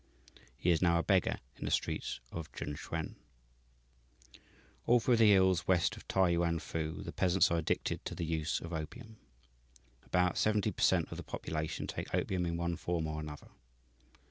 He 0.57 0.71
is 0.71 0.81
now 0.81 0.97
a 0.97 1.03
beggar 1.03 1.37
in 1.57 1.65
the 1.65 1.69
streets 1.69 2.19
of 2.31 2.51
Jen 2.53 2.73
Tsuen. 2.75 3.17
"All 4.87 4.99
through 4.99 5.17
the 5.17 5.29
hills 5.29 5.67
west 5.67 5.95
of 5.95 6.07
Tai 6.07 6.29
Yuan 6.29 6.57
fu 6.57 7.03
the 7.03 7.11
peasants 7.11 7.51
are 7.51 7.59
addicted 7.59 8.03
to 8.05 8.15
the 8.15 8.25
use 8.25 8.59
of 8.61 8.73
opium. 8.73 9.17
About 10.03 10.39
seventy 10.39 10.71
per 10.71 10.81
cent. 10.81 11.11
of 11.11 11.17
the 11.17 11.23
population 11.23 11.85
take 11.85 12.15
opium 12.15 12.47
in 12.47 12.57
one 12.57 12.77
form 12.77 13.05
or 13.05 13.19
another. 13.19 13.49